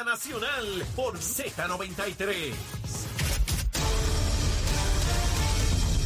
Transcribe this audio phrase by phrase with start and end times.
[0.00, 0.64] Nacional
[0.96, 2.54] por Z93.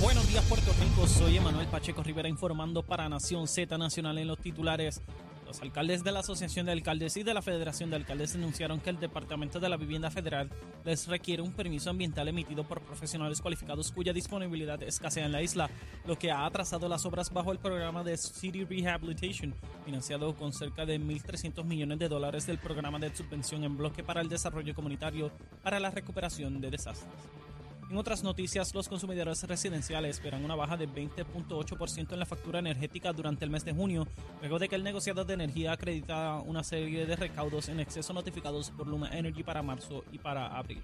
[0.00, 4.38] Buenos días Puerto Rico, soy Emanuel Pacheco Rivera informando para Nación Z Nacional en los
[4.38, 5.00] titulares.
[5.46, 8.90] Los alcaldes de la Asociación de Alcaldes y de la Federación de Alcaldes denunciaron que
[8.90, 10.50] el Departamento de la Vivienda Federal
[10.84, 15.70] les requiere un permiso ambiental emitido por profesionales cualificados cuya disponibilidad escasea en la isla,
[16.04, 19.54] lo que ha atrasado las obras bajo el programa de City Rehabilitation,
[19.84, 24.22] financiado con cerca de 1.300 millones de dólares del programa de subvención en bloque para
[24.22, 25.30] el desarrollo comunitario
[25.62, 27.45] para la recuperación de desastres.
[27.88, 33.12] En otras noticias, los consumidores residenciales esperan una baja de 20.8% en la factura energética
[33.12, 34.08] durante el mes de junio,
[34.40, 38.70] luego de que el negociador de energía acredita una serie de recaudos en exceso notificados
[38.70, 40.82] por Luma Energy para marzo y para abril.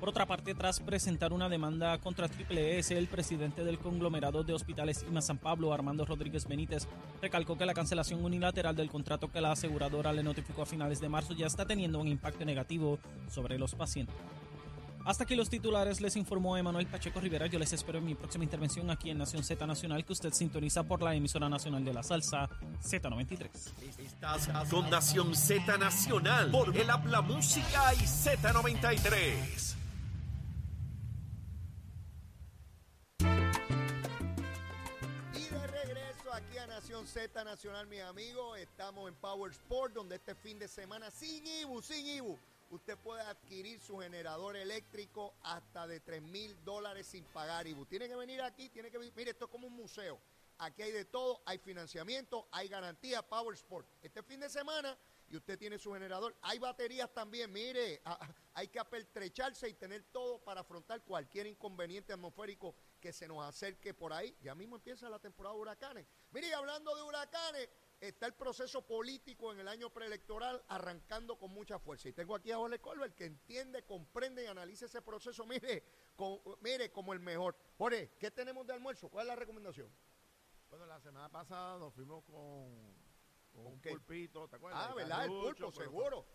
[0.00, 4.52] Por otra parte, tras presentar una demanda contra Triple S, el presidente del conglomerado de
[4.52, 6.88] hospitales IMA San Pablo, Armando Rodríguez Benítez,
[7.22, 11.08] recalcó que la cancelación unilateral del contrato que la aseguradora le notificó a finales de
[11.08, 12.98] marzo ya está teniendo un impacto negativo
[13.30, 14.16] sobre los pacientes.
[15.04, 17.46] Hasta aquí los titulares, les informó Emanuel Pacheco Rivera.
[17.46, 20.82] Yo les espero en mi próxima intervención aquí en Nación Z Nacional, que usted sintoniza
[20.84, 22.48] por la emisora nacional de la salsa
[22.82, 23.50] Z93.
[23.98, 29.74] Estás con Nación Z Nacional por el Habla Música y Z93.
[35.34, 40.16] Y de regreso aquí a Nación Z Nacional, mis amigos, estamos en Power Sport, donde
[40.16, 42.38] este fin de semana, sin IBU, sin IBU,
[42.74, 47.86] usted puede adquirir su generador eléctrico hasta de 3 mil dólares sin pagar IBU.
[47.86, 50.20] Tiene que venir aquí, tiene que mire, esto es como un museo.
[50.58, 53.88] Aquí hay de todo, hay financiamiento, hay garantía, Power Sport.
[54.02, 54.96] Este fin de semana
[55.28, 56.36] y usted tiene su generador.
[56.42, 58.02] Hay baterías también, mire,
[58.54, 63.94] hay que apertrecharse y tener todo para afrontar cualquier inconveniente atmosférico que se nos acerque
[63.94, 64.36] por ahí.
[64.42, 66.06] Ya mismo empieza la temporada de huracanes.
[66.30, 67.68] Mire, hablando de huracanes,
[68.00, 72.08] está el proceso político en el año preelectoral arrancando con mucha fuerza.
[72.08, 75.82] Y tengo aquí a Jorge Colbert que entiende, comprende y analiza ese proceso, mire,
[76.16, 77.56] con- mire como el mejor.
[77.78, 79.08] Jorge, ¿qué tenemos de almuerzo?
[79.08, 79.90] ¿Cuál es la recomendación?
[80.68, 82.94] Bueno, la semana pasada nos fuimos con,
[83.52, 83.90] con un qué?
[83.90, 84.88] pulpito, ¿te acuerdas?
[84.90, 85.24] Ah, ¿verdad?
[85.24, 86.26] El pulpo, seguro.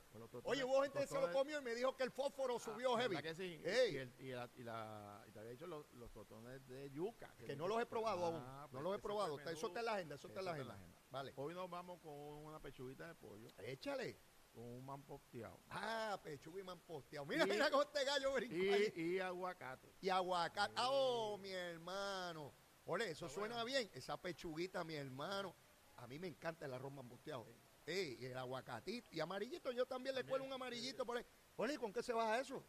[0.44, 3.02] Oye, hubo gente que se lo comió y me dijo que el fósforo subió Ah,
[3.02, 3.16] heavy.
[3.16, 3.62] ¿verdad que sí?
[3.66, 3.94] Ey.
[3.94, 7.34] Y, el- y la, y, la, y te había dicho los, los tostones de yuca.
[7.38, 8.41] Que no los he probado aún.
[8.46, 9.40] Ah, no pues los he probado.
[9.40, 10.16] Eso está en la agenda.
[10.16, 10.78] Eso está en la agenda.
[11.09, 11.34] Vale.
[11.38, 14.20] Hoy nos vamos con una pechuguita de pollo, Échale.
[14.53, 17.25] con un mamposteado Ah, pechuga y manposteado.
[17.25, 18.94] Mira, Y- mira cómo este gallo brincó ahí.
[18.96, 19.96] y, aguacate.
[20.02, 20.74] Y aguacate.
[20.78, 22.53] Ah, Oh, mi hermano.
[22.86, 23.90] Ole, eso suena bien.
[23.94, 25.56] Esa pechuguita, mi hermano.
[25.97, 27.46] A mí me encanta el arroz mamposteado.
[27.86, 29.08] Ey, y el aguacatito.
[29.12, 31.26] Y amarillito, yo también le cuelo un amarillito por ahí.
[31.58, 32.64] Ole, ¿y ¿con qué se baja eso?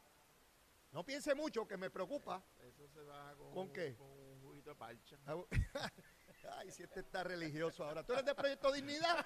[0.93, 2.43] No piense mucho, que me preocupa.
[2.59, 3.95] Eso se baja con, ¿Con qué?
[3.97, 5.19] Con un juguito de parcha.
[6.59, 8.03] Ay, si este está religioso ahora.
[8.05, 9.25] ¿Tú eres de Proyecto Dignidad?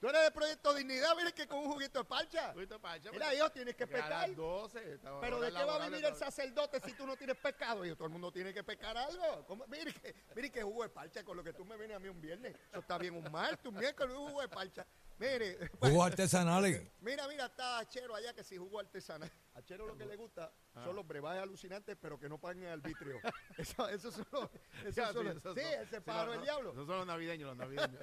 [0.00, 1.16] ¿Tú eres de Proyecto Dignidad?
[1.16, 2.52] Mire que con un juguito de parcha.
[2.52, 3.10] Juguito de parcha.
[3.10, 4.28] Mira, hijo, tienes que pecar.
[4.28, 4.92] las 12.
[4.94, 7.84] estaba Pero ¿de qué va a vivir el sacerdote si tú no tienes pecado?
[7.84, 9.44] Y todo el mundo tiene que pecar algo.
[9.46, 9.66] ¿Cómo?
[9.66, 12.08] Mire, que, mire que jugo de parcha con lo que tú me vienes a mí
[12.08, 12.54] un viernes.
[12.70, 14.86] Eso está bien un martes, un miércoles, un jugo de parcha.
[15.18, 16.82] Mire, Jugos artesanales.
[17.00, 19.30] mira, mira, está Achero allá que si jugo artesanal.
[19.54, 20.52] A Achero lo que le gusta
[20.84, 23.18] son los brebajes alucinantes, pero que no paguen el arbitrio.
[23.58, 24.50] Eso, eso son los-
[24.84, 26.70] esos Ya, son sí, los- sí, son- ese sí, pájaro no, del no, diablo.
[26.72, 28.00] Esos son los navideños, los navideños.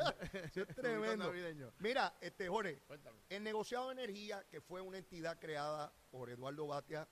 [0.54, 1.26] Sí, es tremendo.
[1.28, 1.74] navideños.
[1.80, 3.22] Mira, este Jorge, Cuéntame.
[3.30, 7.08] el negociado de energía, que fue una entidad creada por Eduardo Batia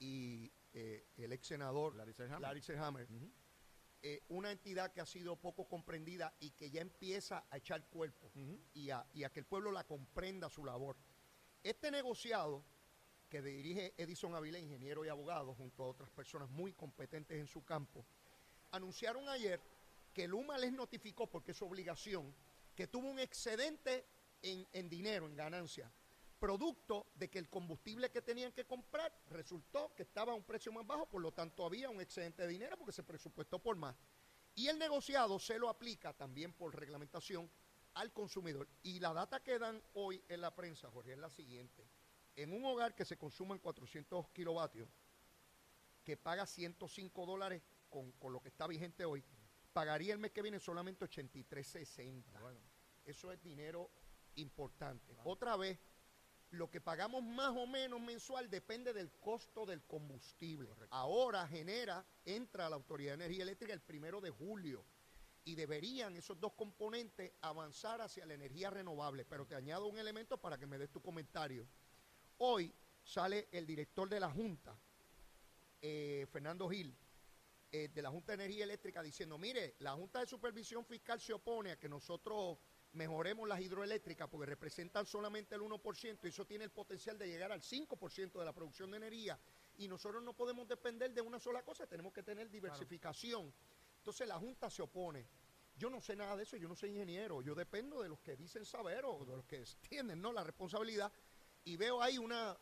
[0.00, 3.32] y eh, el ex senador Larry Ujú.
[4.02, 8.30] Eh, una entidad que ha sido poco comprendida y que ya empieza a echar cuerpo
[8.74, 10.96] y, a, y a que el pueblo la comprenda su labor.
[11.62, 12.64] Este negociado
[13.28, 17.64] que dirige Edison Avilés, ingeniero y abogado, junto a otras personas muy competentes en su
[17.64, 18.06] campo,
[18.70, 19.60] anunciaron ayer
[20.12, 22.34] que Luma les notificó, porque es su obligación,
[22.74, 24.06] que tuvo un excedente
[24.42, 25.90] en, en dinero, en ganancia,
[26.38, 30.72] producto de que el combustible que tenían que comprar resultó que estaba a un precio
[30.72, 33.96] más bajo, por lo tanto había un excedente de dinero porque se presupuestó por más.
[34.54, 37.50] Y el negociado se lo aplica también por reglamentación
[37.94, 38.68] al consumidor.
[38.82, 41.86] Y la data que dan hoy en la prensa, Jorge, es la siguiente.
[42.36, 44.88] En un hogar que se consuman 400 kilovatios,
[46.04, 49.24] que paga 105 dólares con, con lo que está vigente hoy,
[49.72, 52.40] pagaría el mes que viene solamente 83.60.
[52.40, 52.60] Bueno.
[53.06, 53.88] Eso es dinero
[54.34, 55.16] importante.
[55.24, 55.78] Otra vez,
[56.56, 60.68] lo que pagamos más o menos mensual depende del costo del combustible.
[60.90, 64.84] Ahora genera, entra la Autoridad de Energía Eléctrica el primero de julio
[65.44, 69.24] y deberían esos dos componentes avanzar hacia la energía renovable.
[69.24, 71.66] Pero te añado un elemento para que me des tu comentario.
[72.38, 72.74] Hoy
[73.04, 74.76] sale el director de la Junta,
[75.80, 76.96] eh, Fernando Gil,
[77.70, 81.32] eh, de la Junta de Energía Eléctrica, diciendo, mire, la Junta de Supervisión Fiscal se
[81.32, 82.58] opone a que nosotros
[82.92, 87.52] mejoremos las hidroeléctricas porque representan solamente el 1% y eso tiene el potencial de llegar
[87.52, 89.38] al 5% de la producción de energía
[89.76, 93.52] y nosotros no podemos depender de una sola cosa, tenemos que tener diversificación.
[93.98, 95.26] Entonces la Junta se opone.
[95.76, 98.36] Yo no sé nada de eso, yo no soy ingeniero, yo dependo de los que
[98.36, 100.32] dicen saber o de los que tienen ¿no?
[100.32, 101.12] la responsabilidad
[101.64, 102.56] y veo ahí una,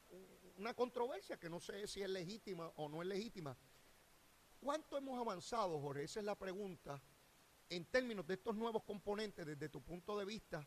[0.56, 3.56] una controversia que no sé si es legítima o no es legítima.
[4.58, 6.04] ¿Cuánto hemos avanzado, Jorge?
[6.04, 7.00] Esa es la pregunta
[7.68, 10.66] en términos de estos nuevos componentes desde tu punto de vista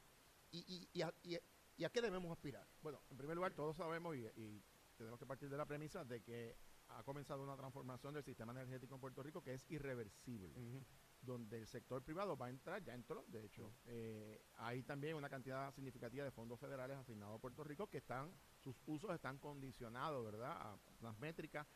[0.52, 2.68] y, y, a, qué debemos aspirar?
[2.82, 4.64] Bueno, en primer lugar, todos sabemos y,
[4.98, 6.58] tenemos que partir de la premisa de que
[6.88, 10.52] ha comenzado una transformación del sistema energético en Puerto Rico que es irreversible,
[11.22, 13.74] donde el sector privado va a entrar, ya entró, de hecho.
[13.86, 18.32] Eh, hay también una cantidad significativa de fondos federales asignados a Puerto Rico que están,
[18.58, 21.68] sus usos están condicionados, ¿verdad?, a las métricas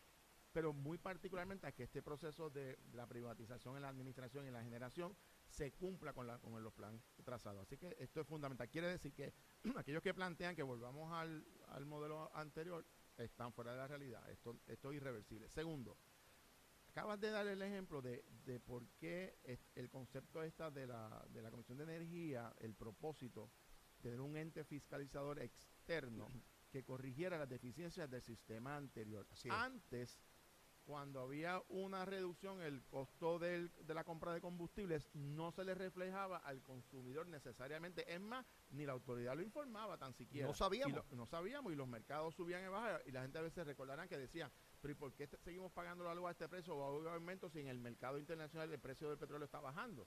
[0.52, 4.54] pero muy particularmente a que este proceso de la privatización en la administración y en
[4.54, 5.16] la generación
[5.50, 7.62] se cumpla con, la, con los planes trazados.
[7.64, 8.70] Así que esto es fundamental.
[8.70, 9.34] Quiere decir que
[9.76, 11.46] aquellos que plantean que volvamos al,
[11.86, 12.86] modelo anterior
[13.18, 14.30] están fuera de la realidad.
[14.30, 15.50] Esto, esto es irreversible.
[15.50, 15.98] Segundo,
[16.90, 19.38] acabas de dar el ejemplo de, de por qué
[19.76, 23.52] el concepto esta de la, de la Comisión de Energía, el propósito
[23.98, 26.28] de tener un ente fiscalizador externo
[26.72, 29.28] que corrigiera las deficiencias del sistema anterior.
[29.50, 30.18] Antes
[30.92, 36.40] cuando había una reducción el costo de la compra de combustibles, no se le reflejaba
[36.40, 38.14] al consumidor necesariamente.
[38.14, 40.50] Es más, ni la autoridad lo informaba tan siquiera.
[40.50, 41.10] No sabíamos.
[41.14, 44.18] no sabíamos y los mercados subían y bajaban y la gente a veces recordarán que
[44.18, 44.52] decían,
[44.82, 47.62] pero ¿y por qué seguimos pagando algo a este precio o a un aumento si
[47.62, 50.06] en el mercado internacional el precio del petróleo está bajando?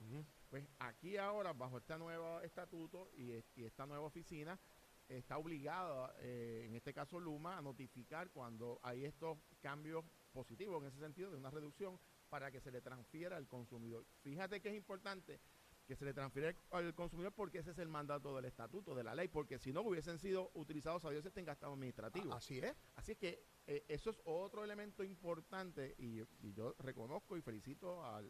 [0.51, 4.61] Pues aquí ahora, bajo este nuevo estatuto y, y esta nueva oficina,
[5.09, 10.05] está obligada, eh, en este caso Luma, a notificar cuando hay estos cambios
[10.35, 11.99] positivos en ese sentido de una reducción
[12.29, 14.05] para que se le transfiera al consumidor.
[14.23, 15.41] Fíjate que es importante
[15.87, 19.15] que se le transfiere al consumidor porque ese es el mandato del estatuto, de la
[19.15, 22.33] ley, porque si no hubiesen sido utilizados a Dios en gasto administrativo.
[22.33, 22.75] Así es.
[22.97, 26.23] Así es que eh, eso es otro elemento importante y,
[26.53, 28.23] yo reconozco y felicito a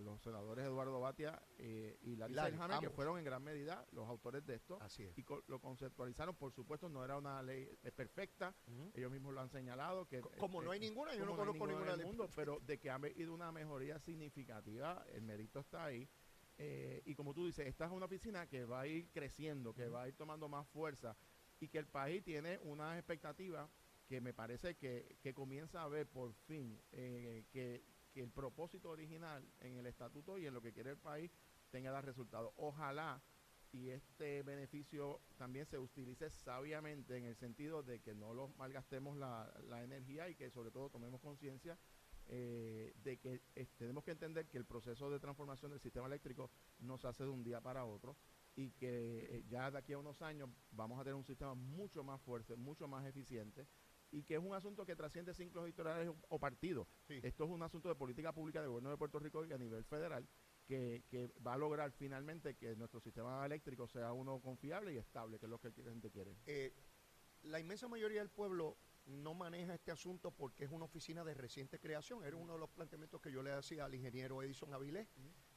[0.00, 4.44] los senadores Eduardo Batia eh, y Larry Selhammer, que fueron en gran medida los autores
[4.44, 6.34] de esto Así y lo conceptualizaron.
[6.34, 8.54] Por supuesto, no era una ley eh, perfecta,
[8.94, 10.06] ellos mismos lo han señalado.
[10.06, 12.94] que Como no hay ninguna, yo no conozco ninguna, del mundo, pero de que ha
[12.94, 16.08] habido una mejoría significativa, el mérito está ahí.
[17.04, 20.02] Y como tú dices, esta es una oficina que va a ir creciendo, que va
[20.02, 21.16] a ir tomando más fuerza
[21.60, 23.70] y que el país tiene unas expectativas
[24.10, 27.84] que me parece que, comienza a ver por fin eh, que,
[28.16, 31.30] el propósito original en el estatuto y en lo que quiere el país
[31.70, 32.52] tenga dar resultados.
[32.56, 33.22] Ojalá
[33.72, 39.16] y este beneficio también se utilice sabiamente en el sentido de que no lo malgastemos
[39.16, 39.48] la,
[39.84, 41.78] energía y que sobre todo tomemos conciencia
[42.32, 46.50] eh, de que eh, tenemos que entender que el proceso de transformación del sistema eléctrico
[46.78, 48.16] no se hace de un día para otro
[48.54, 52.20] y que ya de aquí a unos años vamos a tener un sistema mucho más
[52.20, 53.66] fuerte, mucho más eficiente
[54.12, 56.86] y que es un asunto que trasciende ciclos editoriales o, partidos.
[57.08, 59.84] Esto es un asunto de política pública del gobierno de Puerto Rico y a nivel
[59.84, 60.28] federal
[60.66, 65.46] que, va a lograr finalmente que nuestro sistema eléctrico sea uno confiable y estable, que
[65.46, 66.36] es lo que la gente quiere.
[66.46, 66.72] Eh,
[67.42, 68.76] la inmensa mayoría del pueblo
[69.10, 72.24] no maneja este asunto porque es una oficina de reciente creación.
[72.24, 75.08] Era uno de los planteamientos que yo le hacía al ingeniero Edison Avilés.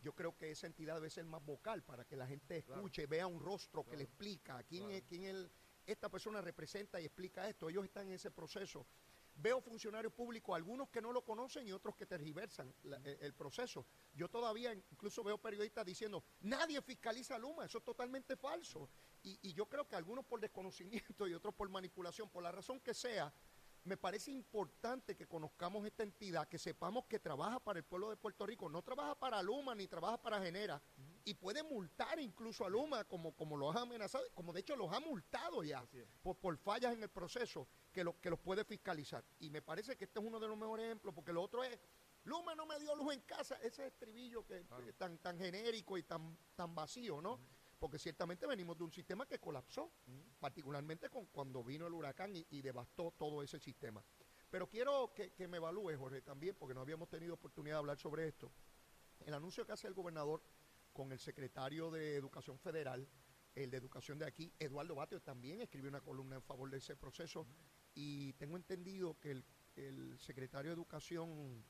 [0.02, 3.28] Yo creo que esa entidad debe ser más vocal para que la gente escuche, vea
[3.28, 5.52] un rostro que le explica quién es quién es el
[5.86, 8.86] esta persona representa y explica esto, ellos están en ese proceso.
[9.36, 12.74] Veo funcionarios públicos, algunos que no lo conocen y otros que tergiversan
[13.04, 13.86] el, proceso.
[14.14, 18.90] Yo todavía incluso veo periodistas diciendo, nadie fiscaliza a Luma, eso es totalmente falso.
[19.24, 22.80] Y, y yo creo que algunos por desconocimiento y otros por manipulación, por la razón
[22.80, 23.34] que sea,
[23.86, 28.16] me parece importante que conozcamos esta entidad, que sepamos que trabaja para el pueblo de
[28.16, 30.82] Puerto Rico, no trabaja para Luma ni trabaja para Genera,
[31.26, 34.92] y puede multar incluso a Luma como, como los ha amenazado, como de hecho los
[34.92, 35.86] ha multado ya
[36.22, 39.24] por, por, fallas en el proceso que, lo, que los puede fiscalizar.
[39.40, 41.80] Y me parece que este es uno de los mejores ejemplos, porque lo otro es,
[42.26, 46.04] Luma no me dio luz en casa, ese estribillo que, es tan, tan genérico y
[46.04, 47.40] tan, tan vacío, ¿no?
[47.84, 49.92] porque ciertamente venimos de un sistema que colapsó,
[50.40, 54.02] particularmente con, cuando vino el huracán y, devastó todo ese sistema.
[54.50, 58.26] Pero quiero que, me evalúe, Jorge, también, porque no habíamos tenido oportunidad de hablar sobre
[58.26, 58.50] esto.
[59.26, 60.42] El anuncio que hace el gobernador
[60.94, 63.08] con el secretario de Educación Federal
[63.56, 66.96] el de educación de aquí, Eduardo Batio, también escribió una columna en favor de ese
[66.96, 67.46] proceso.
[67.94, 69.46] Y tengo entendido que el,
[69.76, 71.64] el secretario de Educación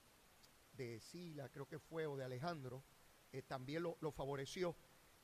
[0.71, 2.83] de Sila, creo que fue, o de Alejandro,
[3.31, 4.75] eh, también lo, lo favoreció.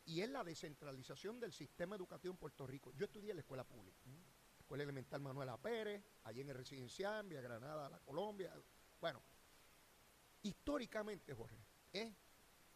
[0.06, 2.92] Y es la descentralización del sistema educativo en Puerto Rico.
[2.98, 4.00] Yo estudié en la escuela pública.
[4.60, 8.54] Escuela Elemental Manuela Pérez, allí en el Residencial, Vía Granada, La Colombia.
[9.00, 9.22] Bueno,
[10.44, 11.58] históricamente, Jorge,
[11.94, 12.14] es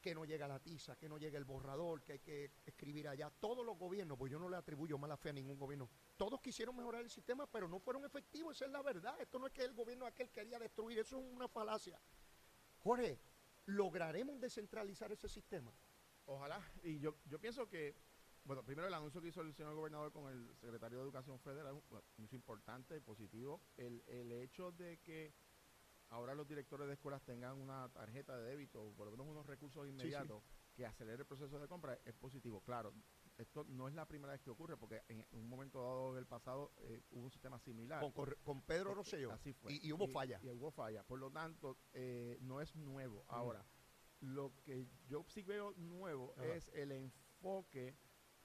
[0.04, 3.32] que no llega la tiza, que no llega el borrador, que hay que escribir allá.
[3.32, 6.76] Todos los gobiernos, pues yo no le atribuyo mala fe a ningún gobierno, todos quisieron
[6.76, 9.16] mejorar el sistema, pero no fueron efectivos, esa es la verdad.
[9.22, 11.98] Esto no es que el gobierno aquel quería destruir, eso es una falacia.
[12.80, 13.18] Jorge,
[13.66, 15.72] ¿lograremos descentralizar ese sistema?
[16.26, 16.62] Ojalá.
[16.84, 17.96] Y yo, yo pienso que,
[18.44, 21.76] bueno, primero el anuncio que hizo el señor gobernador con el secretario de Educación Federal,
[21.76, 23.62] un anuncio importante y positivo.
[23.78, 25.34] El, el hecho de que
[26.13, 29.46] ahora los directores de escuelas tengan una tarjeta de débito o por lo menos unos
[29.48, 30.43] recursos inmediatos
[30.75, 32.62] que acelere el proceso de compra es positivo.
[32.62, 32.93] Claro,
[33.38, 36.72] esto no es la primera vez que ocurre porque en un momento dado del pasado
[36.77, 38.00] eh, hubo un sistema similar.
[38.01, 39.32] Con, con- con Pedro Rosselló.
[39.32, 39.74] Así fue.
[39.74, 40.39] Y, y hubo falla.
[40.43, 41.03] Y, hubo falla.
[41.03, 43.24] Por lo tanto, eh, no es nuevo.
[43.27, 43.65] Ahora,
[44.22, 47.96] lo que yo sí veo nuevo es el enfoque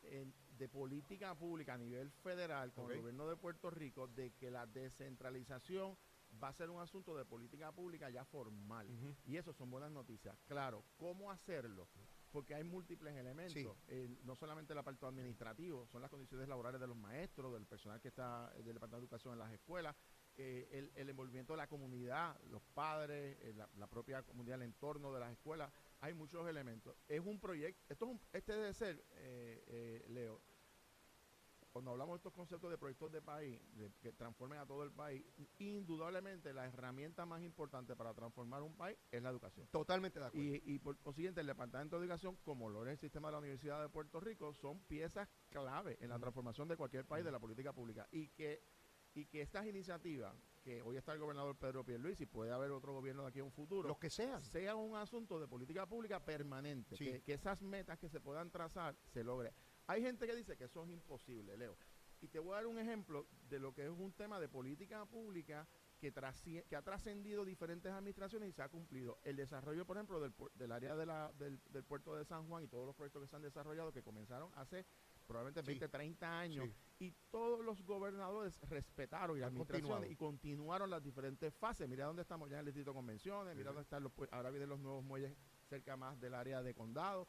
[0.03, 4.51] en- de política pública a nivel federal con el gobierno de Puerto Rico de que
[4.51, 5.97] la descentralización
[6.43, 8.89] va a ser un asunto de política pública ya formal.
[9.25, 10.37] Y eso son buenas noticias.
[10.47, 11.89] Claro, ¿cómo hacerlo?
[12.31, 13.55] Porque hay múltiples elementos.
[13.55, 14.19] Sí.
[14.25, 18.09] No solamente el apartado administrativo, son las condiciones laborales de los maestros, del personal que
[18.09, 19.97] está eh, del Departamento de Educación en las escuelas,
[20.37, 24.67] eh, el, el envolvimiento de la comunidad, los padres, eh, la, la propia comunidad, el
[24.67, 25.73] entorno de las escuelas.
[26.01, 26.95] Hay muchos elementos.
[27.09, 30.41] Es un proyecto, esto es un, este debe ser, eh, eh, Leo,
[31.79, 34.91] cuando hablamos de estos conceptos de proyectos de país, de que transformen a todo el
[34.91, 35.25] país,
[35.59, 39.69] indudablemente la herramienta más importante para transformar un país es la educación.
[39.71, 40.45] Totalmente de acuerdo.
[40.45, 43.39] Y, y por consiguiente, el Departamento de Educación, como lo es el sistema de la
[43.39, 47.39] Universidad de Puerto Rico, son piezas clave en la transformación de cualquier país de la
[47.39, 48.09] política pública.
[48.11, 48.61] Y que,
[49.15, 53.23] y que estas iniciativas, que hoy está el gobernador Pedro Pierluisi, puede haber otro gobierno
[53.23, 54.43] de aquí en un futuro, Los que sean.
[54.43, 57.05] sea un asunto de política pública permanente, Sí.
[57.05, 59.55] que, que esas metas que se puedan trazar se logren.
[59.89, 61.77] Hay gente que dice que eso es imposible, Leo.
[62.21, 65.07] Y te voy a dar un ejemplo de lo que es un tema de política
[65.07, 65.67] pública
[65.99, 66.13] que,
[66.77, 69.19] ha trascendido diferentes administraciones y se ha cumplido.
[69.25, 72.69] El desarrollo, por ejemplo, del, área de la- del, del puerto de San Juan y
[72.69, 74.85] todos los proyectos que se han desarrollado, que comenzaron hace
[75.27, 75.67] probablemente Sí.
[75.69, 76.67] 20, 30 años,
[76.99, 77.07] Sí.
[77.07, 81.89] y todos los gobernadores respetaron y las administraciones y continuaron las diferentes fases.
[81.89, 84.69] Mira dónde estamos ya en el distrito de convenciones, mira dónde están los ahora vienen
[84.69, 85.37] los nuevos muelles
[85.69, 87.29] cerca más del área de condado.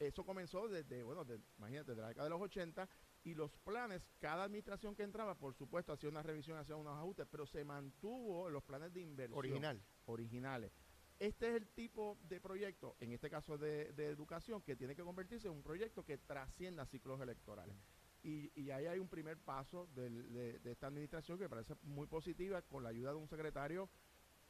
[0.00, 2.88] Eso comenzó desde, bueno, de- imagínate, de la década de los 80
[3.22, 7.26] y los planes, cada administración que entraba, por supuesto, hacía una revisión, hacía unos ajustes,
[7.30, 9.82] pero se mantuvo los planes de inversión Original.
[10.06, 10.72] originales.
[11.18, 15.02] Este es el tipo de proyecto, en este caso de, de educación, que tiene que
[15.04, 17.76] convertirse en un proyecto que trascienda ciclos electorales.
[18.22, 21.74] Y, y ahí hay un primer paso del- de, de esta administración que me parece
[21.82, 23.90] muy positiva, con la ayuda de un secretario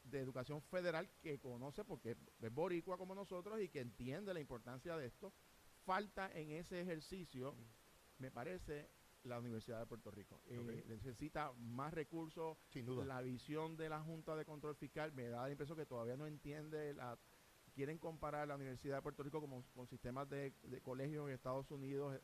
[0.03, 4.97] de Educación Federal que conoce, porque es boricua como nosotros y que entiende la importancia
[4.97, 5.33] de esto.
[5.85, 7.55] Falta en ese ejercicio,
[8.17, 8.89] me parece,
[9.23, 10.41] la Universidad de Puerto Rico.
[10.47, 13.05] Eh, necesita más recursos, Sin duda.
[13.05, 16.27] la visión de la Junta de Control Fiscal me da la impresión que todavía no
[16.27, 17.17] entiende la
[17.73, 21.71] quieren comparar la Universidad de Puerto Rico como, con sistemas de, de colegios en Estados
[21.71, 22.19] Unidos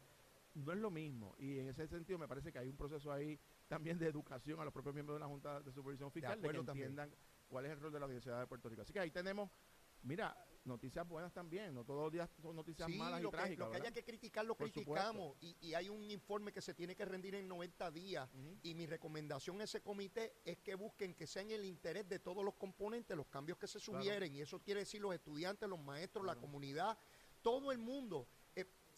[0.55, 3.39] no es lo mismo y en ese sentido me parece que hay un proceso ahí
[3.67, 6.47] también de educación a los propios miembros de la Junta de Supervisión Fiscal de, que
[6.47, 6.95] acuerdo también.
[7.47, 8.81] Cuál es el rol de la Universidad de Puerto Rico.
[8.81, 9.49] Así que ahí tenemos
[10.03, 13.37] mira noticias buenas también no todos los días son noticias Sí, malas lo y que,
[13.37, 15.35] trágicas lo que haya que criticar lo Por criticamos.
[15.41, 18.29] Y, y hay un informe que se tiene que rendir en 90 días.
[18.63, 22.19] Y mi recomendación a ese comité es que busquen que sea en el interés de
[22.19, 24.01] todos los componentes los cambios que se Claro.
[24.03, 24.35] sugieren.
[24.35, 26.97] Y eso quiere decir los estudiantes, los maestros, la comunidad,
[27.41, 28.27] todo el mundo.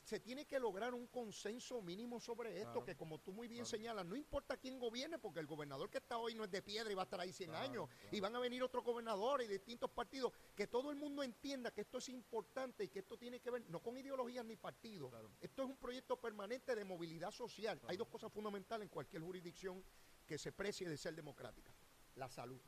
[0.09, 2.83] Se tiene que lograr un consenso mínimo sobre esto, Claro.
[2.83, 3.69] que como tú muy bien Claro.
[3.69, 6.91] señalas, no importa quién gobierne, porque el gobernador que está hoy no es de piedra
[6.91, 9.51] y va a estar ahí 100 Claro, años, y van a venir otros gobernadores y
[9.51, 13.39] distintos partidos, que todo el mundo entienda que esto es importante y que esto tiene
[13.39, 17.79] que ver no con ideologías ni partidos, esto es un proyecto permanente de movilidad social.
[17.85, 19.85] Hay dos cosas fundamentales en cualquier jurisdicción
[20.25, 21.71] que se precie de ser democrática,
[22.15, 22.59] la salud,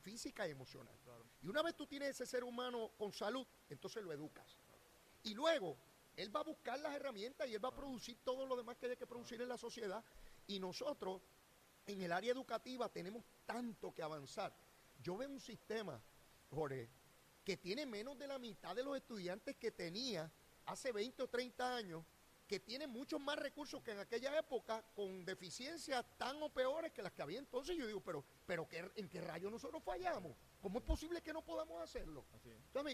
[0.00, 0.98] física y emocional.
[1.42, 4.58] Y una vez tú tienes ese ser humano con salud, entonces lo educas.
[5.22, 5.76] Y luego,
[6.16, 8.86] él va a buscar las herramientas y él va a producir todo lo demás que
[8.86, 10.04] haya que producir en la sociedad.
[10.46, 11.22] Y nosotros,
[11.86, 14.54] en el área educativa, tenemos tanto que avanzar.
[15.02, 16.00] Yo veo un sistema,
[16.50, 16.88] Jorge,
[17.44, 20.30] que tiene menos de la mitad de los estudiantes que tenía
[20.66, 22.04] hace 20 o 30 años,
[22.46, 27.02] que tiene muchos más recursos que en aquella época, con deficiencias tan o peores que
[27.02, 27.76] las que había entonces.
[27.76, 30.36] Yo digo, pero, pero ¿qué, ¿en qué rayo nosotros fallamos?
[30.62, 32.22] ¿Cómo es posible que no podamos hacerlo?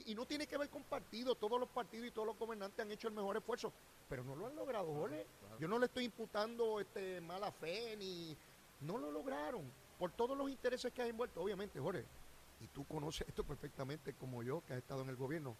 [0.06, 2.90] Y no tiene que ver con partidos, todos los partidos y todos los gobernantes han
[2.90, 3.72] hecho el mejor esfuerzo,
[4.08, 5.26] pero no lo han logrado, Jorge.
[5.60, 8.36] Yo no le estoy imputando este, mala fe ni...
[8.80, 12.04] No lo lograron, por todos los intereses que hay envuelto, obviamente, Jorge.
[12.60, 15.56] Y tú conoces esto perfectamente como yo, que has estado en el gobierno.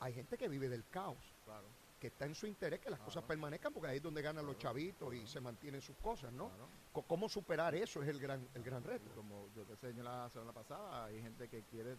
[0.00, 1.18] Hay gente que vive del caos.
[1.44, 4.44] Claro que está en su interés que las cosas permanezcan, porque ahí es donde ganan
[4.44, 6.50] los chavitos y se mantienen sus cosas, ¿no?
[6.92, 9.08] ¿Cómo superar eso es el gran, el gran reto?
[9.14, 11.94] Como yo te enseñé la semana pasada, hay gente que quiere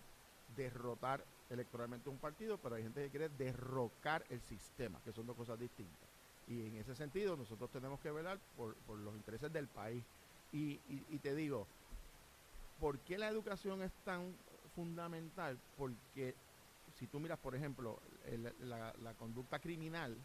[0.58, 5.38] derrotar electoralmente un partido, pero hay gente que quiere derrocar el sistema, que son dos
[5.38, 6.10] cosas distintas.
[6.50, 10.04] Y en ese sentido nosotros tenemos que velar por, los intereses del país.
[10.52, 11.66] Y, y, te digo,
[12.78, 14.36] ¿por qué la educación es tan
[14.76, 15.58] fundamental?
[15.78, 16.36] Porque
[17.04, 18.00] si tú miras, por ejemplo,
[18.62, 20.18] la, conducta criminal,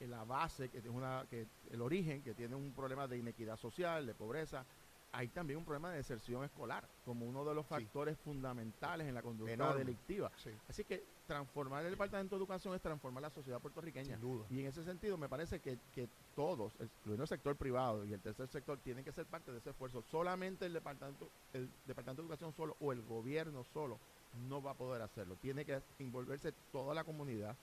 [0.00, 4.04] la base, que es una, que el origen, que tiene un problema de inequidad social,
[4.04, 4.66] de pobreza,
[5.12, 9.22] hay también un problema de deserción escolar, como uno de los factores fundamentales en la
[9.22, 10.32] conducta delictiva.
[10.68, 14.18] Así que transformar el Departamento de Educación es transformar la sociedad puertorriqueña.
[14.50, 18.20] Y en ese sentido me parece que, que todos, incluyendo el sector privado y el
[18.20, 20.02] tercer sector, tienen que ser parte de ese esfuerzo.
[20.02, 24.00] Solamente el Departamento, el Departamento de Educación solo o el gobierno solo
[24.48, 25.36] no va a poder hacerlo.
[25.36, 27.56] Tiene que envolverse toda la comunidad,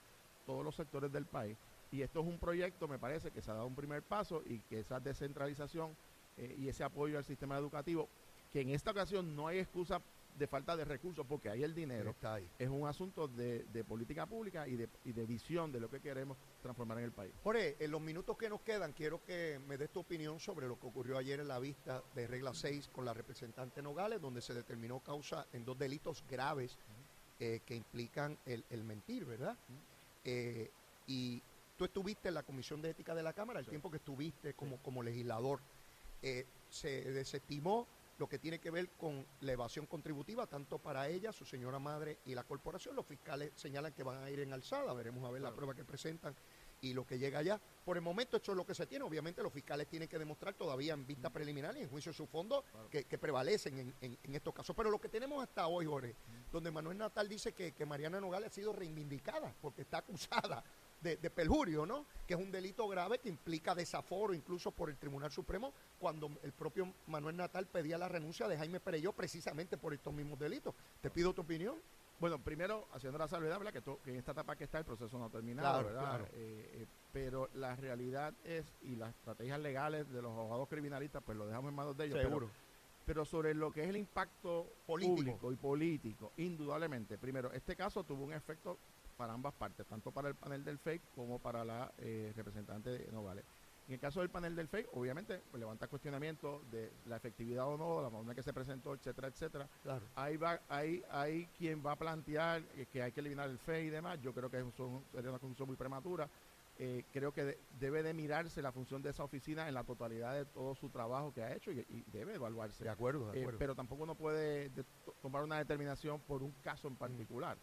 [0.44, 1.56] todos los sectores del país.
[1.90, 4.60] Y esto es un proyecto, me parece, que se ha dado un primer paso y
[4.60, 5.96] que esa descentralización
[6.36, 8.08] eh, y ese apoyo al sistema educativo,
[8.52, 10.00] que en esta ocasión no hay excusa
[10.38, 12.14] de falta de recursos porque hay el dinero.
[12.58, 16.36] Es un asunto de, política pública y de, y de, visión de lo que queremos
[16.62, 17.32] transformar en el país.
[17.42, 20.78] Jorge, en los minutos que nos quedan, quiero que me des tu opinión sobre lo
[20.78, 24.54] que ocurrió ayer en la vista de regla 6 con la representante Nogales, donde se
[24.54, 26.78] determinó causa en dos delitos graves
[27.38, 29.56] eh, que implican el, mentir, ¿verdad?
[30.24, 30.70] Eh,
[31.06, 31.42] y
[31.76, 34.78] tú estuviste en la Comisión de Ética de la Cámara, el tiempo que estuviste como,
[34.78, 35.60] como legislador,
[36.22, 37.86] eh, se desestimó
[38.18, 42.18] lo que tiene que ver con la evasión contributiva, tanto para ella, su señora madre
[42.24, 42.96] y la corporación.
[42.96, 45.84] Los fiscales señalan que van a ir en alzada, veremos a ver la prueba que
[45.84, 46.34] presentan
[46.80, 47.60] y lo que llega allá.
[47.84, 50.54] Por el momento esto es lo que se tiene, obviamente los fiscales tienen que demostrar
[50.54, 54.74] todavía en vista preliminar y en juicio de su fondo que, prevalecen en, estos casos.
[54.76, 56.14] Pero lo que tenemos hasta hoy, Jorge,
[56.52, 60.62] donde Manuel Natal dice que, que Mariana Nogales ha sido reivindicada porque está acusada
[61.00, 62.06] de, perjurio, ¿no?
[62.26, 66.52] Que es un delito grave que implica desaforo incluso por el Tribunal Supremo cuando el
[66.52, 70.74] propio Manuel Natal pedía la renuncia de Jaime Pereyó precisamente por estos mismos delitos.
[71.00, 71.76] Te pido tu opinión.
[72.18, 73.82] Bueno, primero, haciendo la salvedad, ¿verdad?
[73.82, 76.22] Que, en esta etapa que está el proceso no ha terminado, ¿verdad?
[76.32, 81.36] Eh, eh, pero la realidad es, y las estrategias legales de los abogados criminalistas, pues
[81.36, 82.20] lo dejamos en manos de ellos.
[82.20, 82.50] Seguro.
[83.04, 88.24] Pero, sobre lo que es el impacto político y político, indudablemente, primero, este caso tuvo
[88.24, 88.78] un efecto
[89.16, 93.10] para ambas partes, tanto para el panel del FEIC como para la eh, representante de
[93.10, 93.44] Novales.
[93.88, 97.76] En el caso del panel del FEIC, obviamente, pues, levanta cuestionamiento de la efectividad o
[97.76, 99.68] no, la forma que se presentó, etcétera, etcétera.
[99.82, 100.04] Claro.
[100.16, 103.90] Ahí va, ahí, hay quien va a plantear que hay que eliminar el FEIC y
[103.90, 104.20] demás.
[104.20, 104.64] Yo creo que es
[105.12, 106.28] sería una conclusión muy prematura.
[106.78, 110.44] Eh, creo que debe de mirarse la función de esa oficina en la totalidad de
[110.44, 112.84] todo su trabajo que ha hecho y, debe evaluarse.
[112.84, 113.58] De acuerdo, de eh, acuerdo.
[113.58, 114.70] pero tampoco no puede
[115.22, 117.56] tomar una determinación por un caso en particular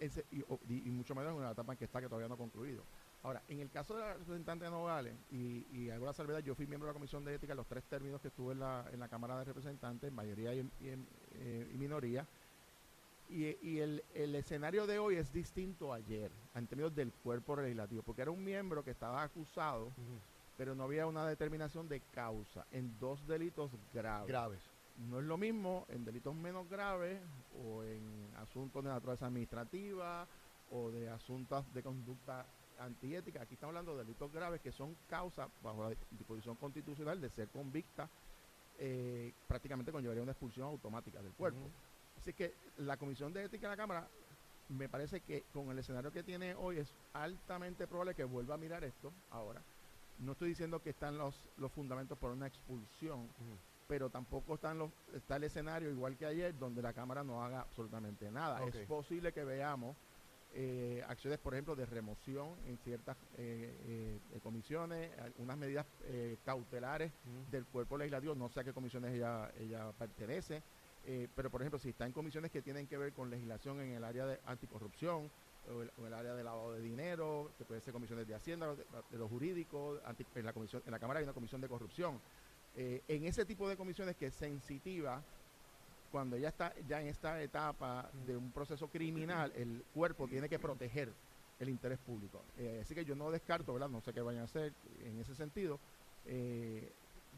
[0.00, 2.82] y, mucho menos en una etapa en que está, que todavía no ha concluido.
[3.22, 6.54] Ahora, en el caso de la representante de Nogales, y, y hago la salvedad, yo
[6.54, 8.86] fui miembro de la Comisión de Ética en los tres términos que estuve en la,
[8.92, 12.26] en la Cámara de Representantes, mayoría y, eh, minoría,
[13.28, 14.02] y, el,
[14.34, 18.42] escenario de hoy es distinto a ayer, en términos del cuerpo legislativo, porque era un
[18.42, 19.92] miembro que estaba acusado,
[20.56, 24.28] pero no había una determinación de causa en dos delitos graves.
[24.28, 24.69] Graves
[25.08, 27.20] no es lo mismo en delitos menos graves
[27.64, 30.26] o en asuntos de naturaleza administrativa
[30.70, 32.46] o de asuntos de conducta
[32.78, 33.42] antiética.
[33.42, 37.48] Aquí estamos hablando de delitos graves que son causa, bajo la disposición constitucional, de ser
[37.48, 38.08] convicta,
[38.78, 41.70] eh, prácticamente conllevaría una expulsión automática del cuerpo.
[42.18, 44.08] Así que la Comisión de Ética de la Cámara,
[44.68, 48.58] me parece que con el escenario que tiene hoy es altamente probable que vuelva a
[48.58, 49.62] mirar esto ahora.
[50.18, 53.28] No estoy diciendo que están los, los fundamentos para una expulsión,
[53.90, 57.62] pero tampoco están los, está el escenario igual que ayer donde la Cámara no haga
[57.62, 58.64] absolutamente nada.
[58.64, 59.96] Es posible que veamos
[60.54, 65.86] eh, acciones, por ejemplo, de remoción en ciertas eh, eh, comisiones, unas medidas
[66.44, 67.10] cautelares
[67.50, 70.62] del cuerpo legislativo, no sé a qué comisiones ella, ella pertenece,
[71.34, 74.04] pero por ejemplo, si está en comisiones que tienen que ver con legislación en el
[74.04, 75.28] área de anticorrupción,
[75.68, 78.84] o el, el, área de lavado de dinero, que puede ser comisiones de Hacienda, de,
[79.10, 80.00] de los jurídicos,
[80.36, 82.20] en, la comisión, en la Cámara hay una comisión de corrupción.
[82.76, 85.22] Eh, en ese tipo de comisiones que es sensitiva,
[86.10, 90.58] cuando ya está ya en esta etapa de un proceso criminal, el cuerpo tiene que
[90.58, 91.12] proteger
[91.58, 92.42] el interés público.
[92.58, 93.88] Eh, así que yo no descarto, ¿verdad?
[93.88, 94.72] No sé qué vayan a hacer
[95.04, 95.78] en ese sentido
[96.26, 96.90] eh,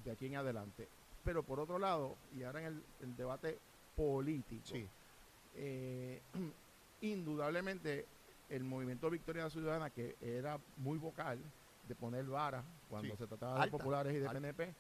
[0.05, 0.89] de aquí en adelante.
[1.25, 3.59] Pero por otro lado, y ahora en el, el debate
[3.97, 4.87] político, Sí.
[5.55, 6.21] eh,
[7.01, 8.07] indudablemente
[8.49, 11.39] el movimiento Victoria Ciudadana, que era muy vocal
[11.89, 13.19] de poner vara cuando Sí.
[13.19, 14.41] se trataba de Alta, populares y de alta.
[14.41, 14.75] PNP,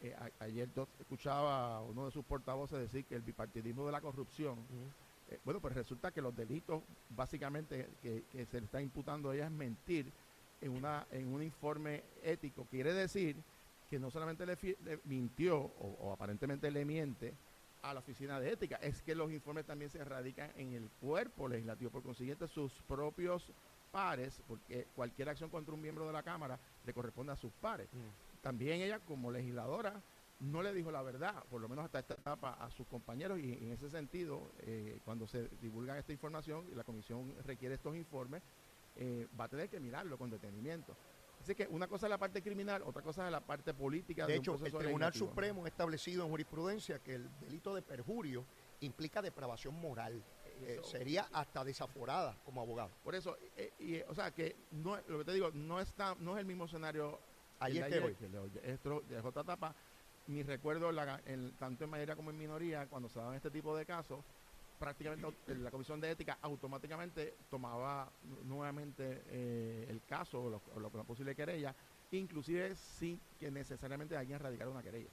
[0.00, 0.68] eh, a- ayer
[1.00, 4.58] escuchaba a uno de sus portavoces decir que el bipartidismo de la corrupción,
[5.30, 9.34] eh, bueno, pues resulta que los delitos básicamente que, que se le está imputando a
[9.34, 10.12] ella es mentir
[10.60, 12.66] en, una, en un informe ético.
[12.70, 13.36] Quiere decir
[13.90, 14.56] que no solamente le,
[15.04, 17.34] mintió o, o aparentemente le miente
[17.82, 21.46] a la oficina de ética, es que los informes también se radican en el cuerpo
[21.48, 23.52] legislativo, por consiguiente sus propios
[23.92, 27.88] pares, porque cualquier acción contra un miembro de la Cámara le corresponde a sus pares.
[28.48, 30.02] También ella como legisladora
[30.40, 33.52] no le dijo la verdad, por lo menos hasta esta etapa, a sus compañeros y
[33.52, 38.42] en ese sentido, eh, cuando se divulga esta información y la comisión requiere estos informes,
[38.96, 40.96] eh, va a tener que mirarlo con detenimiento.
[41.42, 44.26] Así que una cosa es la parte criminal, otra cosa es la parte política.
[44.26, 45.26] De hecho, el Tribunal legislativo.
[45.26, 48.46] Supremo ha establecido en jurisprudencia que el delito de perjurio
[48.80, 50.24] implica depravación moral.
[50.62, 52.90] Eh, sería hasta desaforada como abogado.
[53.04, 56.32] Por eso, eh, y, o sea, que no, lo que te digo, no está, no
[56.32, 57.20] es el mismo escenario
[57.60, 58.50] Ayer de que de hoy.
[58.62, 59.74] Esto es otra etapa.
[60.26, 61.20] Mi recuerdo, la-
[61.58, 64.24] tanto en mayoría como en minoría, cuando se daban este tipo de casos,
[64.78, 70.78] prácticamente la Comisión de Ética automáticamente tomaba nu- nuevamente eh, el caso o, lo, o
[70.78, 71.74] lo- la posible querella,
[72.10, 75.10] inclusive sin que necesariamente alguien radicara una querella.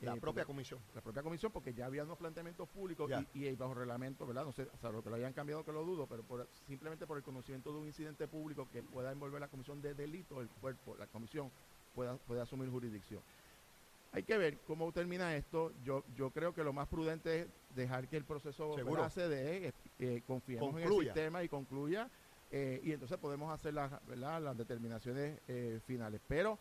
[0.00, 0.80] La Eh, propia comisión.
[0.94, 4.44] la propia comisión, porque ya había unos planteamientos públicos y, y bajo reglamento, ¿verdad?
[4.44, 7.06] No sé, o sea, lo que lo hayan cambiado que lo dudo, pero por- simplemente
[7.06, 10.48] por el conocimiento de un incidente público que pueda envolver la comisión de delito, el
[10.48, 11.50] cuerpo, la comisión
[11.94, 13.20] pueda, puede asumir jurisdicción.
[14.12, 15.72] Hay que ver cómo termina esto.
[15.84, 18.74] Yo, yo creo que lo más prudente es dejar que el proceso
[19.10, 22.08] se dé, eh, eh, confiemos en el sistema y concluya,
[22.52, 24.40] eh, y entonces podemos hacer las, ¿verdad?
[24.40, 26.20] las determinaciones eh, finales.
[26.28, 26.58] Pero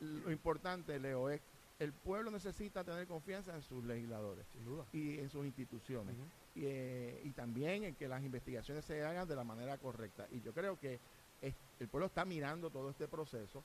[0.00, 1.40] lo importante, Leo, es
[1.78, 4.86] el pueblo necesita tener confianza en sus legisladores Sin duda.
[4.94, 6.16] y en sus instituciones.
[6.54, 10.26] y, eh, y también en que las investigaciones se hagan de la manera correcta.
[10.32, 10.98] Y yo creo que
[11.42, 13.62] es- el pueblo está mirando todo este proceso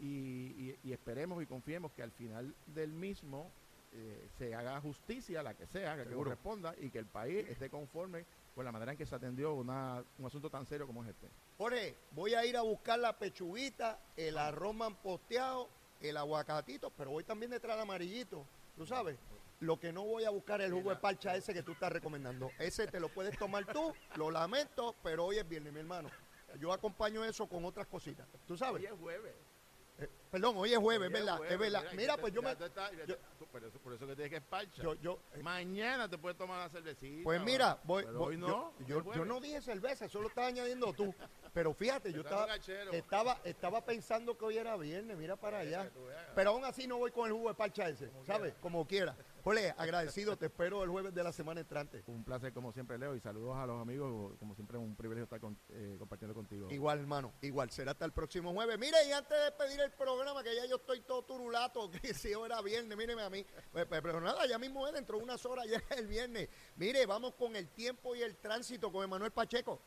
[0.00, 3.50] y, y- y esperemos y confiemos que al final del mismo
[3.92, 6.24] eh, se haga justicia, la que sea, que Seguro.
[6.30, 10.04] corresponda, y que el país esté conforme con la manera en que se atendió una-
[10.18, 11.28] un asunto tan serio como es este.
[11.56, 15.68] Jorge, voy a ir a buscar la pechuguita, el arroz manposteado,
[16.00, 18.44] el aguacatito, pero voy también detrás del amarillito,
[18.76, 19.16] tú sabes.
[19.60, 21.90] Lo que no voy a buscar es el jugo de parcha ese que tú estás
[21.90, 22.50] recomendando.
[22.60, 26.10] Ese te lo puedes tomar tú, lo lamento, pero hoy es viernes, mi hermano.
[26.60, 28.26] Yo acompaño eso con otras cositas.
[28.46, 28.84] ¿Tú sabes?
[28.84, 29.34] es jueves.
[30.30, 31.36] Perdón, hoy es jueves, Hoy ¿verdad?
[31.38, 31.84] jueves, es verdad.
[31.94, 32.52] mira, pues yo me...
[32.52, 34.82] está- yo- tú- por, eso, por eso que tienes que esparcha.
[34.82, 37.24] Yo, yo, eh, Mañana te puedes tomar la cervecita.
[37.24, 38.74] Pues mira, voy, pero voy- hoy no.
[38.86, 41.14] yo, es yo no dije cerveza, eso lo estás añadiendo tú.
[41.54, 42.46] Pero fíjate, yo estaba,
[42.92, 45.90] estaba, estaba pensando que hoy era viernes, mira para allá.
[46.34, 48.54] Pero aún así no voy con el jugo de parcha ese, ¿sabes?
[48.60, 49.16] Como quiera.
[49.48, 52.02] Jorge, agradecido, te espero el jueves de la semana entrante.
[52.06, 54.36] Un placer como siempre, Leo, y saludos a los amigos.
[54.38, 56.68] Como siempre, un privilegio estar con- eh, compartiendo contigo.
[56.70, 57.70] Igual, hermano, igual.
[57.70, 58.78] Será hasta el próximo jueves.
[58.78, 62.34] Mire, y antes de pedir el programa, que ya yo estoy todo turulato, que si
[62.34, 63.42] hoy era viernes, míreme a mí.
[63.72, 66.50] Pues, pues, pero nada, ya mismo es dentro de unas horas, ya es el viernes.
[66.76, 69.80] Mire, vamos con el tiempo y el tránsito con Emanuel Pacheco.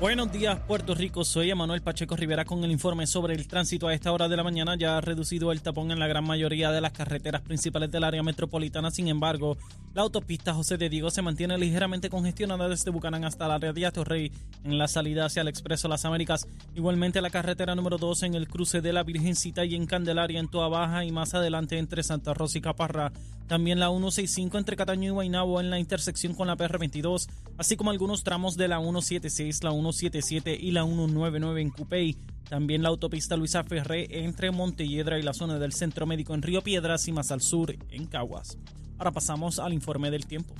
[0.00, 1.24] Buenos días, Puerto Rico.
[1.24, 3.88] Soy Emanuel Pacheco Rivera con el informe sobre el tránsito.
[3.88, 6.70] A esta hora de la mañana ya ha reducido el tapón en la gran mayoría
[6.70, 8.92] de las carreteras principales del área metropolitana.
[8.92, 9.56] Sin embargo,
[9.94, 13.86] la autopista José de Diego se mantiene ligeramente congestionada desde Bucanán hasta el área de
[13.86, 14.30] Atorrey
[14.62, 16.46] en la salida hacia el Expreso Las Américas.
[16.76, 20.46] Igualmente la carretera número 2 en el cruce de la Virgencita y en Candelaria en
[20.46, 23.10] Toa Baja y más adelante entre Santa Rosa y Caparra.
[23.48, 27.90] También la 165 entre Cataño y Guaynabo en la intersección con la PR22, así como
[27.90, 32.16] algunos tramos de la 176, la 177 y la 199 en Cupey.
[32.48, 36.62] También la autopista Luisa Ferré entre Montelledra y la zona del Centro Médico en Río
[36.62, 38.56] Piedras y más al sur en Caguas.
[38.98, 40.54] Ahora pasamos al informe del tiempo.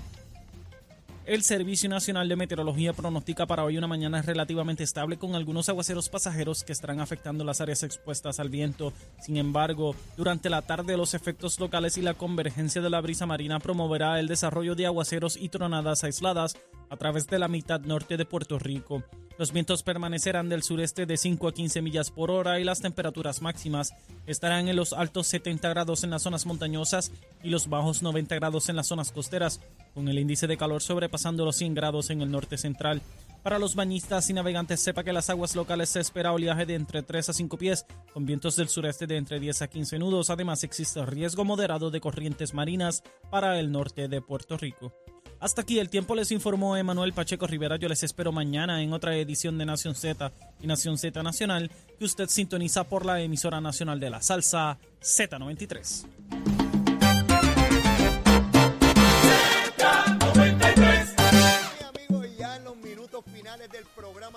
[1.28, 6.08] El Servicio Nacional de Meteorología pronostica para hoy una mañana relativamente estable con algunos aguaceros
[6.08, 8.94] pasajeros que estarán afectando las áreas expuestas al viento.
[9.20, 13.60] Sin embargo, durante la tarde los efectos locales y la convergencia de la brisa marina
[13.60, 16.56] promoverá el desarrollo de aguaceros y tronadas aisladas
[16.90, 19.02] a través de la mitad norte de Puerto Rico.
[19.38, 23.40] Los vientos permanecerán del sureste de 5 a 15 millas por hora y las temperaturas
[23.40, 23.94] máximas
[24.26, 27.12] estarán en los altos 70 grados en las zonas montañosas
[27.44, 29.60] y los bajos 90 grados en las zonas costeras,
[29.94, 33.00] con el índice de calor sobrepasando los 100 grados en el norte central.
[33.42, 37.02] Para los bañistas y navegantes, sepa que las aguas locales se espera oleaje de entre
[37.02, 40.30] 3 a 5 pies, con vientos del sureste de entre 10 a 15 nudos.
[40.30, 44.92] Además, existe riesgo moderado de corrientes marinas para el norte de Puerto Rico.
[45.40, 47.76] Hasta aquí el tiempo les informó Emanuel Pacheco Rivera.
[47.76, 52.04] Yo les espero mañana en otra edición de Nación Z y Nación Z Nacional que
[52.04, 56.67] usted sintoniza por la emisora nacional de la salsa Z93.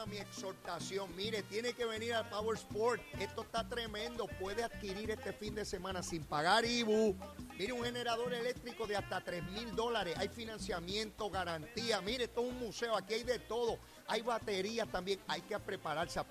[0.06, 1.14] Mi exhortación.
[1.16, 3.02] Mire, tiene que venir al Power Sport.
[3.20, 4.28] Esto está tremendo.
[4.40, 7.16] Puede adquirir este fin de semana sin pagar IBU.
[7.58, 10.16] Mire, un generador eléctrico de hasta 3 mil dólares.
[10.18, 12.02] Hay financiamiento, garantía.
[12.02, 12.96] Mire, esto es un museo.
[12.96, 13.78] Aquí hay de todo.
[14.12, 15.21] Hay baterías también.
[15.26, 16.26] Hay que prepararse, a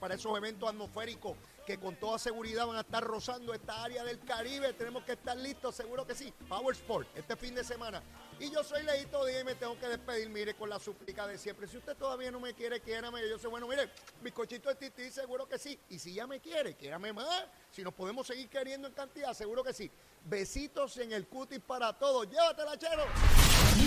[0.00, 1.36] para esos eventos atmosféricos
[1.66, 4.72] que con toda seguridad van a estar rozando esta área del Caribe.
[4.72, 6.32] Tenemos que estar listos, seguro que sí.
[6.48, 8.02] Power Sport, este fin de semana.
[8.40, 11.36] Y yo soy Leito Díaz y me tengo que despedir, mire, con la súplica de
[11.36, 11.68] siempre.
[11.68, 13.20] Si usted todavía no me quiere, quiérame.
[13.28, 13.90] Yo soy bueno, mire,
[14.22, 15.78] bizcochito de tití, seguro que sí.
[15.90, 17.44] Y si ya me quiere, quiérame más.
[17.70, 19.90] Si nos podemos seguir queriendo en cantidad, seguro que sí.
[20.24, 22.30] Besitos en el cutis para todos.
[22.30, 23.04] Llévatela, chero.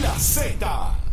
[0.03, 1.06] La Z